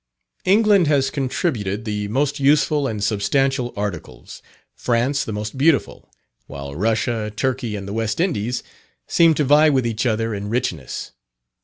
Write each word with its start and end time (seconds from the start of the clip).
England 0.45 0.87
has 0.87 1.11
contributed 1.11 1.85
the 1.85 2.07
most 2.07 2.39
useful 2.39 2.87
and 2.87 3.03
substantial 3.03 3.71
articles; 3.77 4.41
France, 4.73 5.23
the 5.23 5.31
most 5.31 5.59
beautiful; 5.59 6.11
while 6.47 6.73
Russia, 6.75 7.31
Turkey, 7.35 7.75
and 7.75 7.87
the 7.87 7.93
West 7.93 8.19
Indies, 8.19 8.63
seem 9.05 9.35
to 9.35 9.43
vie 9.43 9.69
with 9.69 9.85
each 9.85 10.07
other 10.07 10.33
in 10.33 10.49
richness. 10.49 11.11